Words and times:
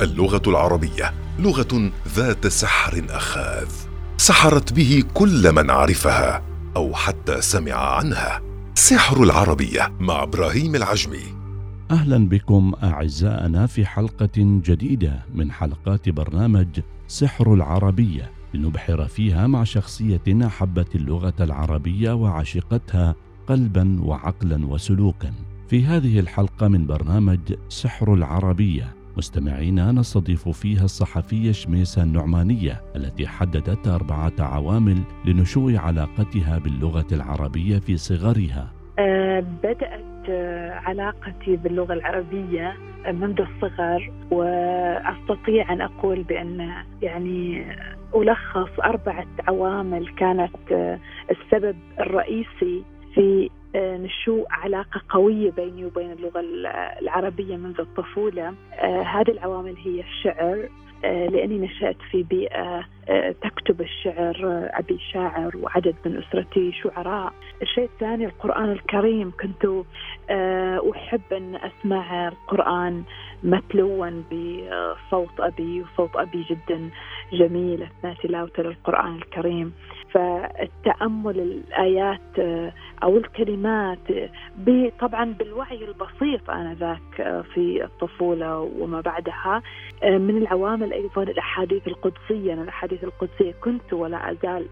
اللغة 0.00 0.42
العربية 0.46 1.14
لغة 1.38 1.90
ذات 2.08 2.46
سحر 2.46 3.06
أخاذ 3.10 3.68
سحرت 4.16 4.72
به 4.72 5.04
كل 5.14 5.52
من 5.52 5.70
عرفها 5.70 6.42
أو 6.76 6.94
حتى 6.94 7.40
سمع 7.40 7.72
عنها. 7.72 8.42
سحر 8.74 9.22
العربية 9.22 9.92
مع 10.00 10.22
إبراهيم 10.22 10.74
العجمي. 10.74 11.22
أهلا 11.90 12.28
بكم 12.28 12.72
أعزائنا 12.82 13.66
في 13.66 13.86
حلقة 13.86 14.30
جديدة 14.36 15.24
من 15.34 15.52
حلقات 15.52 16.08
برنامج 16.08 16.80
سحر 17.08 17.54
العربية. 17.54 18.30
لنبحر 18.54 19.06
فيها 19.08 19.46
مع 19.46 19.64
شخصية 19.64 20.46
أحبت 20.46 20.96
اللغة 20.96 21.34
العربية 21.40 22.12
وعشقتها 22.12 23.14
قلبا 23.46 23.98
وعقلا 24.02 24.66
وسلوكا. 24.66 25.32
في 25.68 25.84
هذه 25.84 26.20
الحلقة 26.20 26.68
من 26.68 26.86
برنامج 26.86 27.40
سحر 27.68 28.14
العربية 28.14 28.95
مستمعينا 29.16 29.92
نستضيف 29.92 30.48
فيها 30.48 30.84
الصحفية 30.84 31.52
شميسة 31.52 32.02
النعمانية 32.02 32.80
التي 32.96 33.26
حددت 33.26 33.88
أربعة 33.88 34.32
عوامل 34.38 35.02
لنشوء 35.24 35.76
علاقتها 35.76 36.58
باللغة 36.58 37.06
العربية 37.12 37.78
في 37.78 37.96
صغرها. 37.96 38.72
أه 38.98 39.40
بدأت 39.62 40.00
آه، 40.28 40.70
علاقتي 40.70 41.56
باللغة 41.56 41.92
العربية 41.92 42.76
منذ 43.06 43.40
الصغر 43.40 44.12
وأستطيع 44.30 45.72
أن 45.72 45.80
أقول 45.80 46.22
بأن 46.22 46.70
يعني 47.02 47.66
ألخص 48.16 48.80
أربعة 48.84 49.26
عوامل 49.48 50.08
كانت 50.08 50.72
آه، 50.72 50.98
السبب 51.30 51.76
الرئيسي 52.00 52.82
في 53.14 53.50
نشوء 53.76 54.46
علاقة 54.50 55.00
قوية 55.08 55.50
بيني 55.50 55.84
وبين 55.84 56.12
اللغة 56.12 56.40
العربية 57.00 57.56
منذ 57.56 57.80
الطفولة. 57.80 58.54
آه، 58.72 59.02
هذه 59.02 59.30
العوامل 59.30 59.76
هي 59.84 60.00
الشعر. 60.00 60.68
آه، 61.04 61.26
لأني 61.26 61.58
نشأت 61.58 61.96
في 62.10 62.22
بيئة 62.22 62.84
تكتب 63.42 63.80
الشعر 63.80 64.36
أبي 64.72 64.98
شاعر 65.12 65.56
وعدد 65.56 65.94
من 66.06 66.16
أسرتي 66.16 66.72
شعراء. 66.72 67.32
الشيء 67.62 67.84
الثاني 67.84 68.26
القرآن 68.26 68.72
الكريم. 68.72 69.32
كنت 69.40 69.84
أحب 70.96 71.32
أن 71.32 71.56
أسمع 71.56 72.28
القرآن 72.28 73.02
متلوا 73.44 74.10
بصوت 74.10 75.40
أبي 75.40 75.82
وصوت 75.82 76.16
أبي 76.16 76.42
جدا 76.50 76.90
جميل 77.32 77.82
أثناء 77.82 78.14
تلاوته 78.14 78.62
للقرآن 78.62 79.16
الكريم. 79.16 79.72
فالتأمل 80.10 81.40
الآيات 81.40 82.38
أو 83.02 83.16
الكلمات 83.16 83.98
طبعا 85.00 85.24
بالوعي 85.24 85.84
البسيط 85.84 86.50
آنذاك 86.50 87.42
في 87.54 87.84
الطفولة 87.84 88.58
وما 88.60 89.00
بعدها 89.00 89.62
من 90.04 90.36
العوامل 90.36 90.92
أيضا 90.92 91.22
الأحاديث 91.22 91.88
القدسية 91.88 92.52
أنا 92.52 92.62
الأحاديث 92.96 93.04
القدسية 93.04 93.54
كنت 93.60 93.92
ولا 93.92 94.30
أزال 94.30 94.66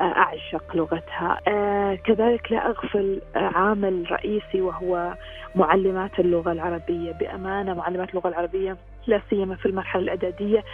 أعشق 0.00 0.76
لغتها. 0.76 1.40
آه 1.48 1.94
كذلك 1.94 2.52
لا 2.52 2.66
أغفل 2.66 3.20
عامل 3.34 4.06
رئيسي 4.10 4.60
وهو 4.60 5.14
معلمات 5.54 6.20
اللغة 6.20 6.52
العربية. 6.52 7.12
بأمانة 7.12 7.74
معلمات 7.74 8.10
اللغة 8.10 8.28
العربية 8.28 8.76
لا 9.06 9.20
سيما 9.30 9.56
في 9.56 9.66
المرحلة 9.66 10.02
الإعدادية 10.02 10.64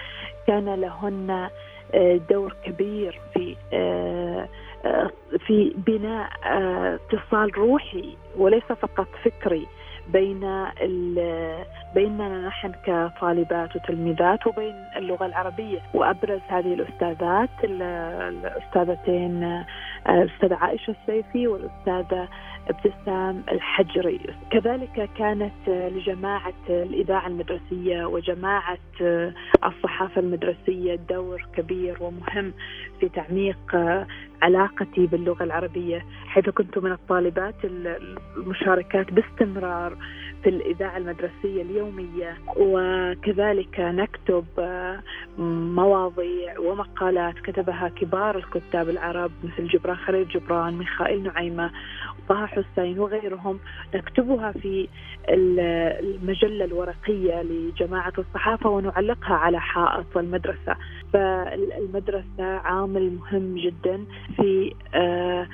كان 0.47 0.75
لهن 0.75 1.49
آه، 1.95 2.21
دور 2.31 2.57
كبير 2.65 3.21
في 3.35 3.57
آه، 3.73 4.49
آه، 4.85 5.11
في 5.47 5.75
بناء 5.87 6.31
اتصال 6.95 7.59
روحي 7.59 8.17
وليس 8.37 8.65
فقط 8.65 9.09
فكري. 9.25 9.67
بين 10.13 10.67
بيننا 11.95 12.47
نحن 12.47 12.73
كطالبات 12.87 13.77
وتلميذات 13.77 14.47
وبين 14.47 14.75
اللغة 14.97 15.27
العربية. 15.27 15.79
وأبرز 15.95 16.41
هذه 16.49 16.75
الأستاذات 16.75 17.51
الأستاذتين 17.65 19.65
الأستاذة 20.09 20.55
عائشة 20.55 20.95
السيفي 21.01 21.49
والأستاذة 21.49 22.29
ابتسام 22.69 23.43
الحجري. 23.53 24.21
كذلك 24.51 25.09
كانت 25.19 25.69
لجماعة 25.69 26.53
الإذاعة 26.69 27.27
المدرسية 27.27 28.05
وجماعة 28.05 28.79
الصحافة 29.65 30.21
المدرسية 30.21 30.95
دور 30.95 31.47
كبير 31.57 32.03
ومهم 32.03 32.53
في 33.01 33.09
تعميق 33.09 33.77
علاقتي 34.43 35.07
باللغة 35.07 35.45
العربية. 35.45 36.05
حيث 36.27 36.49
كنت 36.49 36.79
من 36.79 36.93
الطالبات 36.93 37.55
المشاركات 38.37 39.13
باستمرار 39.13 39.96
في 40.43 40.49
الإذاعة 40.49 40.97
المدرسية 40.97 41.63
اليومية. 41.63 42.37
وكذلك 42.57 43.81
نكتب 43.81 44.45
مواضيع 45.39 46.59
ومقالات 46.59 47.35
كتبها 47.35 47.89
كبار 47.89 48.37
الكتاب 48.37 48.89
العرب 48.89 49.31
مثل 49.45 49.69
جبران 49.69 49.97
خليل 49.97 50.29
جبران 50.29 50.79
ميخائيل 50.79 51.23
نعيمة 51.23 51.71
طه 52.29 52.47
حسين 52.47 52.99
وغيرهم 52.99 53.59
نكتبها 53.95 54.53
في 54.53 54.89
المجلة 55.29 56.65
الورقية 56.65 57.43
لجماعة 57.43 58.13
الصحافة 58.19 58.71
ونعلقها 58.71 59.35
على 59.35 59.61
حائط 59.61 60.17
المدرسة. 60.17 60.77
فالمدرسة 61.13 62.45
عامل 62.45 63.13
مهم 63.13 63.55
جدا 63.57 64.05
في 64.37 64.75
آه، 64.95 65.49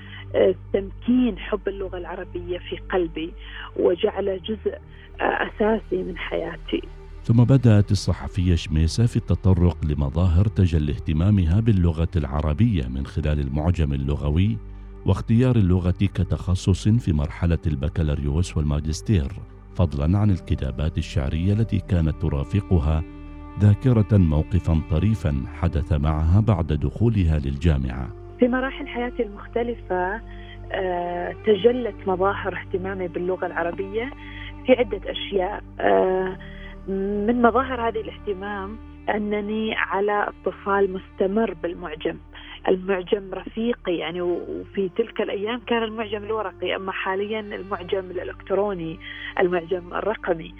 تمكين 0.72 1.38
حب 1.38 1.68
اللغة 1.68 1.98
العربية 1.98 2.58
في 2.58 2.76
قلبي 2.92 3.32
وجعله 3.76 4.36
جزء 4.36 4.78
آه، 5.20 5.24
أساسي 5.24 6.02
من 6.02 6.18
حياتي. 6.18 6.82
ثم 7.24 7.44
بدأت 7.44 7.90
الصحفية 7.90 8.54
شميسة 8.54 9.06
في 9.06 9.16
التطرق 9.16 9.76
لمظاهر 9.84 10.46
تجلي 10.46 10.92
اهتمامها 10.92 11.60
باللغة 11.60 12.08
العربية 12.16 12.88
من 12.88 13.06
خلال 13.06 13.40
المعجم 13.40 13.92
اللغوي 13.92 14.58
واختيار 15.06 15.56
اللغة 15.56 15.94
كتخصص 16.14 16.88
في 16.88 17.12
مرحلة 17.12 17.58
البكالوريوس 17.66 18.56
والماجستير 18.56 19.32
فضلا 19.74 20.18
عن 20.18 20.30
الكتابات 20.30 20.98
الشعرية 20.98 21.52
التي 21.52 21.78
كانت 21.78 22.22
ترافقها 22.22 23.02
ذاكرة 23.60 24.18
موقفا 24.18 24.80
طريفا 24.90 25.44
حدث 25.60 25.92
معها 25.92 26.40
بعد 26.40 26.66
دخولها 26.66 27.38
للجامعة. 27.38 28.08
في 28.38 28.48
مراحل 28.48 28.88
حياتي 28.88 29.22
المختلفة 29.22 30.20
آه، 30.72 31.34
تجلت 31.46 31.94
مظاهر 32.06 32.58
اهتمامي 32.58 33.08
باللغة 33.08 33.46
العربية 33.46 34.10
في 34.66 34.72
عدة 34.72 35.00
أشياء. 35.10 35.62
آه، 35.80 36.36
من 36.88 37.42
مظاهر 37.42 37.88
هذه 37.88 38.00
الاهتمام 38.00 38.78
أنني 39.08 39.74
على 39.74 40.28
اتصال 40.28 40.92
مستمر 40.92 41.54
بالمعجم. 41.62 42.18
المعجم 42.68 43.34
رفيقي 43.34 43.96
يعني 43.96 44.20
وفي 44.20 44.90
تلك 44.96 45.20
الأيام 45.20 45.60
كان 45.66 45.82
المعجم 45.82 46.24
الورقي 46.24 46.76
أما 46.76 46.92
حاليا 46.92 47.40
المعجم 47.40 48.10
الإلكتروني 48.10 48.98
المعجم 49.40 49.94
الرقمي. 49.94 50.54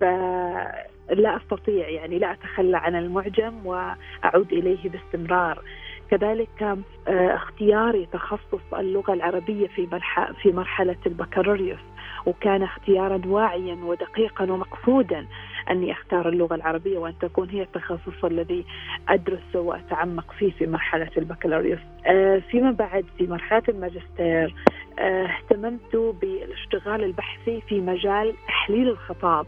فلا 0.00 1.36
أستطيع 1.36 1.88
يعني 1.88 2.18
لا 2.18 2.32
أتخلى 2.32 2.76
عن 2.76 2.96
المعجم 2.96 3.66
وأعود 3.66 4.52
إليه 4.52 4.88
باستمرار. 4.88 5.62
كذلك 6.10 6.62
آه، 7.08 7.34
اختياري 7.34 8.06
تخصص 8.12 8.74
اللغة 8.74 9.12
العربية 9.12 9.66
في 9.66 10.00
في 10.42 10.52
مرحلة 10.52 10.96
البكالوريوس. 11.06 11.80
وكان 12.28 12.62
اختيارا 12.62 13.20
واعيا 13.26 13.74
ودقيقا 13.74 14.52
ومقصودا 14.52 15.26
أني 15.70 15.92
أختار 15.92 16.28
اللغة 16.28 16.54
العربية 16.54 16.98
وأن 16.98 17.18
تكون 17.20 17.50
هي 17.50 17.62
التخصص 17.62 18.24
الذي 18.24 18.64
ادرسه 19.08 19.60
وأتعمق 19.60 20.32
فيه 20.38 20.52
في 20.52 20.66
مرحلة 20.66 21.10
البكالوريوس. 21.16 21.80
آه، 22.06 22.38
فيما 22.50 22.70
بعد 22.70 23.04
في 23.18 23.26
مرحلة 23.26 23.62
الماجستير 23.68 24.54
آه، 24.98 25.26
اهتممت 25.26 25.96
بالاشتغال 25.96 27.04
البحثي 27.04 27.60
في 27.68 27.80
مجال 27.80 28.34
تحليل 28.48 28.88
الخطاب. 28.88 29.46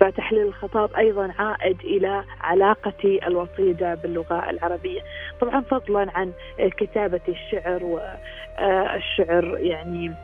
فتحليل 0.00 0.42
الخطاب 0.42 0.94
أيضا 0.94 1.34
عائد 1.38 1.80
إلى 1.80 2.24
علاقتي 2.40 3.26
الوطيده 3.26 3.94
باللغة 3.94 4.50
العربية. 4.50 5.00
طبعا 5.40 5.60
فضلا 5.60 6.10
عن 6.14 6.32
كتابة 6.58 7.20
الشعر 7.28 7.84
والشعر 7.84 9.58
يعني 9.58 10.14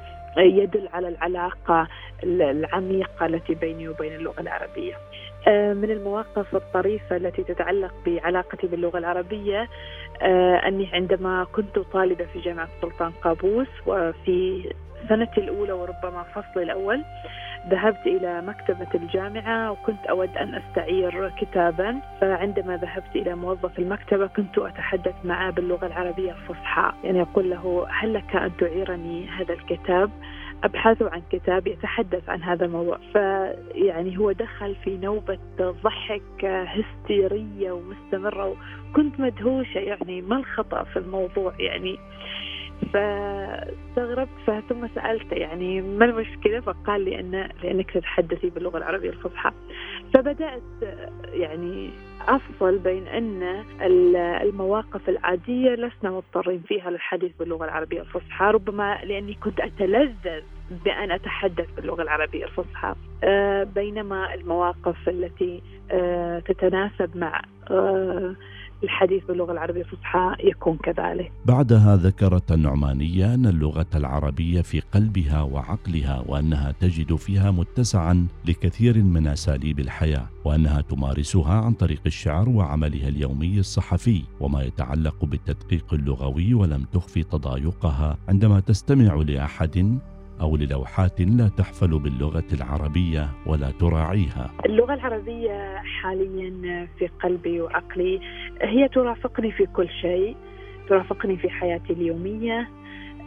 يدل 0.42 0.88
على 0.92 1.08
العلاقة 1.08 1.88
العميقة 2.25 3.26
التي 3.26 3.54
بيني 3.54 3.88
وبين 3.88 4.12
اللغة 4.14 4.40
العربية. 4.40 4.94
آه، 5.48 5.72
من 5.72 5.90
المواقف 5.90 6.54
الطريفة 6.56 7.16
التي 7.16 7.42
تتعلق 7.44 7.94
بعلاقتي 8.06 8.66
باللغة 8.66 8.98
العربية 8.98 9.69
آه، 10.22 10.54
أني 10.69 10.90
عندما 10.92 11.46
كنت 11.52 11.78
طالبة 11.78 12.25
في 12.25 12.40
جامعة 12.40 12.69
سلطان 12.82 13.10
قابوس 13.10 13.69
وفي 13.86 14.70
سنتي 15.08 15.40
الأولى 15.40 15.72
وربما 15.72 16.22
فصلي 16.22 16.62
الأول 16.62 17.04
ذهبت 17.69 18.06
إلى 18.06 18.43
مكتبة 18.43 18.87
الجامعة 18.94 19.70
وكنت 19.70 20.06
أود 20.06 20.37
أن 20.37 20.55
أستعير 20.55 21.28
كتابا. 21.40 22.00
فعندما 22.20 22.76
ذهبت 22.76 23.16
إلى 23.16 23.34
موظف 23.34 23.78
المكتبة 23.78 24.26
كنت 24.26 24.58
أتحدث 24.58 25.14
معه 25.25 25.50
باللغة 25.50 25.87
العربية 25.87 26.32
الفصحى. 26.32 26.93
يعني 27.05 27.22
أقول 27.22 27.50
له 27.50 27.87
هل 27.90 28.14
لك 28.14 28.37
أن 28.37 28.50
تعيرني 28.58 29.28
هذا 29.28 29.55
الكتاب؟ 29.55 30.11
أبحاثه 30.64 31.11
عن 31.11 31.22
كتاب 31.31 31.66
يتحدث 31.66 32.28
عن 32.28 32.43
هذا 32.43 32.64
الموضوع. 32.64 32.99
فيعني 33.12 34.19
هو 34.19 34.32
دخل 34.32 34.75
في 34.75 34.96
نوبة 34.96 35.38
ضحك 35.60 36.44
هستيرية 36.44 37.72
ومستمرة 37.72 38.56
وكنت 38.90 39.20
مدهوشة 39.20 39.78
يعني 39.78 40.22
ما 40.22 40.37
الخطأ 40.37 40.84
في 40.84 40.99
الموضوع 40.99 41.52
يعني؟ 41.58 41.99
فاستغربت 42.92 44.62
ثم 44.68 44.88
سألته 44.94 45.34
يعني 45.34 45.80
ما 45.80 46.04
المشكلة؟ 46.04 46.60
فقال 46.60 47.04
لي 47.04 47.20
أن 47.20 47.48
لأنك 47.62 47.90
تتحدثي 47.90 48.50
باللغة 48.50 48.78
العربية 48.78 49.10
الفصحى. 49.10 49.50
فبدأت 50.14 50.62
يعني 51.32 51.90
أفصل 52.28 52.78
بين 52.78 53.06
أن 53.06 53.64
المواقف 54.42 55.08
العادية 55.08 55.70
لسنا 55.70 56.10
مضطرين 56.10 56.62
فيها 56.68 56.90
للحديث 56.90 57.32
باللغة 57.38 57.64
العربية 57.64 58.00
الفصحى. 58.00 58.44
ربما 58.44 58.98
لأني 59.04 59.34
كنت 59.34 59.60
أتلذذ 59.60 60.42
بأن 60.84 61.10
أتحدث 61.10 61.66
باللغة 61.76 62.02
العربية 62.02 62.44
الفصحى. 62.44 62.94
آه، 63.24 63.64
بينما 63.64 64.34
المواقف 64.34 65.08
التي 65.08 65.62
آه، 65.90 66.38
تتناسب 66.38 67.16
مع 67.16 67.42
آه، 67.70 68.34
الحديث 68.84 69.25
باللغة 69.25 69.52
العربية 69.52 69.81
الفصحى 69.81 70.36
يكون 70.44 70.76
كذلك. 70.76 71.32
بعدها 71.44 71.96
ذكرت 71.96 72.52
النعمانية 72.52 73.34
أن 73.34 73.46
اللغة 73.46 73.86
العربية 73.94 74.60
في 74.60 74.81
قلبها 74.81 75.42
وعقلها 75.42 76.25
وأنها 76.26 76.72
تجد 76.81 77.14
فيها 77.14 77.50
متسعا 77.50 78.26
لكثير 78.48 79.02
من 79.02 79.26
أساليب 79.26 79.81
الحياة 79.81 80.28
وأنها 80.44 80.81
تمارسها 80.81 81.54
عن 81.54 81.72
طريق 81.72 82.00
الشعر 82.06 82.48
وعملها 82.48 83.08
اليومي 83.08 83.58
الصحفي 83.58 84.22
وما 84.40 84.62
يتعلق 84.62 85.25
بالتدقيق 85.25 85.94
اللغوي 85.94 86.54
ولم 86.54 86.84
تخفي 86.92 87.22
تضايقها 87.22 88.19
عندما 88.28 88.60
تستمع 88.60 89.14
لأحد 89.14 89.98
أو 90.40 90.56
للوحات 90.56 91.20
لا 91.20 91.48
تحفل 91.48 91.98
باللغة 91.98 92.44
العربية 92.52 93.28
ولا 93.46 93.70
تراعيها. 93.70 94.50
اللغة 94.66 94.94
العربية 94.94 95.76
حاليا 95.76 96.86
في 96.98 97.06
قلبي 97.22 97.60
وعقلي 97.60 98.20
هي 98.62 98.88
ترافقني 98.88 99.52
في 99.52 99.66
كل 99.66 99.88
شيء 100.00 100.36
ترافقني 100.88 101.36
في 101.36 101.50
حياتي 101.50 101.92
اليومية 101.92 102.69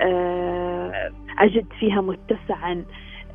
آه، 0.01 1.11
أجد 1.39 1.65
فيها 1.79 2.01
متسعا 2.01 2.85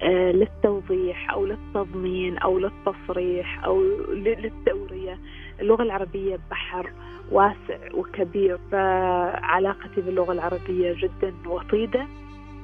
آه، 0.02 0.32
للتوضيح 0.32 1.30
أو 1.32 1.46
للتضمين 1.46 2.38
أو 2.38 2.58
للتصريح 2.58 3.64
أو 3.64 3.82
للتورية 4.12 5.19
اللغة 5.60 5.82
العربية 5.82 6.38
بحر 6.50 6.90
واسع 7.30 7.78
وكبير 7.94 8.58
فعلاقتي 8.72 10.00
باللغة 10.00 10.32
العربية 10.32 10.92
جدا 10.92 11.34
وطيدة. 11.46 12.06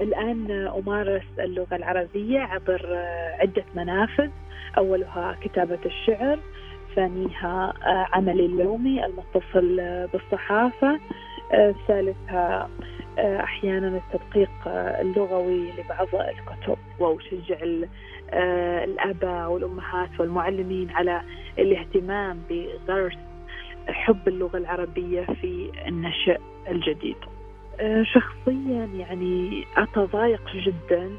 الآن 0.00 0.50
أمارس 0.50 1.22
اللغة 1.38 1.76
العربية 1.76 2.40
عبر 2.40 2.96
عدة 3.40 3.64
منافذ. 3.74 4.30
أولها 4.78 5.36
كتابة 5.40 5.78
الشعر 5.86 6.38
ثانيها 6.96 7.74
عملي 8.12 8.46
اليومي 8.46 9.06
المتصل 9.06 9.76
بالصحافة 10.12 11.00
ثالثها 11.88 12.70
أحيانا 13.18 13.88
التدقيق 13.98 14.50
اللغوي 15.00 15.72
لبعض 15.72 16.08
الكتب. 16.14 16.78
وأشجع 16.98 17.56
الآباء 18.84 19.50
والأمهات 19.50 20.20
والمعلمين 20.20 20.90
على 20.90 21.22
الاهتمام 21.58 22.42
بغرس 22.50 23.18
حب 23.88 24.28
اللغة 24.28 24.56
العربية 24.56 25.22
في 25.40 25.70
النشء 25.88 26.40
الجديد. 26.68 27.16
آه، 27.24 27.37
شخصيا 28.02 28.88
يعني 28.94 29.64
أتضايق 29.76 30.42
جدا 30.54 31.10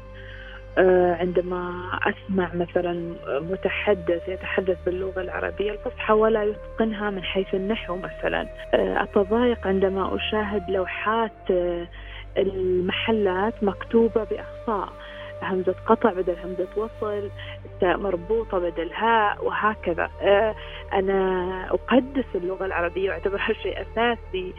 آه، 0.78 1.14
عندما 1.14 1.90
أسمع 2.02 2.54
مثلا 2.54 3.14
متحدث 3.28 4.28
يتحدث 4.28 4.76
باللغة 4.86 5.20
العربية 5.20 5.72
الفصحى 5.72 6.12
ولا 6.12 6.44
يتقنها 6.44 7.10
من 7.10 7.22
حيث 7.22 7.54
النحو 7.54 7.96
مثلا. 7.96 8.48
آه، 8.74 9.02
أتضايق 9.02 9.66
عندما 9.66 10.16
أشاهد 10.16 10.70
لوحات 10.70 11.50
المحلات 12.38 13.64
مكتوبة 13.64 14.24
بأخطاء 14.24 14.88
همزة 15.42 15.74
قطع 15.86 16.12
بدل 16.12 16.36
همزة 16.44 16.68
وصل 16.76 17.30
مربوطة 17.82 18.58
بدل 18.58 18.90
هاء 18.92 19.44
وهكذا. 19.44 20.10
أنا 20.92 21.66
أقدس 21.70 22.24
اللغة 22.34 22.66
العربية 22.66 23.10
وأعتبرها 23.10 23.52
شيء 23.62 23.82
أساسي. 23.82 24.52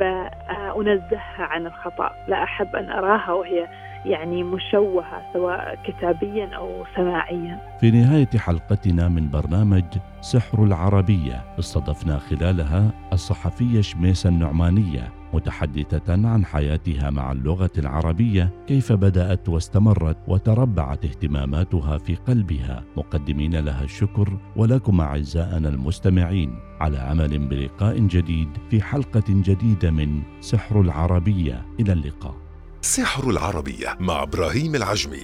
فأنزهها 0.00 1.42
عن 1.42 1.66
الخطأ. 1.66 2.10
لا 2.28 2.42
أحب 2.42 2.76
أن 2.76 2.90
أراها 2.90 3.32
وهي 3.32 3.68
يعني 4.04 4.42
مشوهة 4.42 5.22
سواء 5.32 5.78
كتابيا 5.84 6.56
أو 6.56 6.84
سماعيا. 6.96 7.58
في 7.80 7.90
نهاية 7.90 8.38
حلقتنا 8.38 9.08
من 9.08 9.30
برنامج 9.30 9.84
سحر 10.20 10.64
العربية 10.64 11.44
استضفنا 11.58 12.18
خلالها 12.18 12.90
الصحفية 13.12 13.80
شميسة 13.80 14.28
النعمانية 14.28 15.17
متحدثة 15.34 16.28
عن 16.28 16.44
حياتها 16.44 17.10
مع 17.10 17.32
اللغة 17.32 17.70
العربية 17.78 18.64
كيف 18.66 18.92
بدأت 18.92 19.48
واستمرت 19.48 20.16
وتربعت 20.28 21.04
اهتماماتها 21.04 21.98
في 21.98 22.14
قلبها. 22.14 22.84
مقدمين 22.96 23.56
لها 23.56 23.84
الشكر 23.84 24.38
ولكم 24.56 25.00
أعزائنا 25.00 25.68
المستمعين 25.68 26.58
على 26.80 26.98
عمل 26.98 27.38
بلقاء 27.38 27.98
جديد 27.98 28.48
في 28.70 28.82
حلقة 28.82 29.24
جديدة 29.28 29.90
من 29.90 30.22
سحر 30.40 30.80
العربية. 30.80 31.66
إلى 31.80 31.92
اللقاء. 31.92 32.34
سحر 32.80 33.30
العربية 33.30 33.96
مع 34.00 34.22
إبراهيم 34.22 34.74
العجمي. 34.74 35.22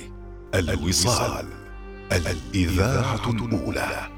الوصال. 0.55 1.47
الإذاعة 2.13 3.31
الأولى. 3.31 4.14